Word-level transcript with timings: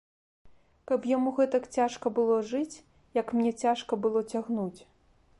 Каб 0.91 1.01
яму 1.09 1.33
гэтак 1.39 1.67
цяжка 1.75 2.11
было 2.19 2.37
жыць, 2.51 2.77
як 3.19 3.27
мне 3.41 3.51
цяжка 3.65 3.93
было 4.07 4.25
цягнуць. 4.33 4.79